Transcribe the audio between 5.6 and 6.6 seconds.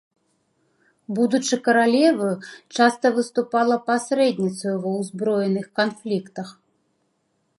канфліктах.